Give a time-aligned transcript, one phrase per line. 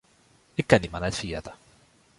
[0.59, 1.53] Ik kin dy mar net ferjitte.